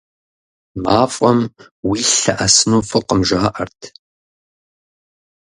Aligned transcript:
МафӀэм 0.83 1.39
уилъ 1.89 2.11
лъэӀэсыну 2.21 2.81
фӀыкъым, 2.89 3.21
жаӀэрт. 3.27 3.81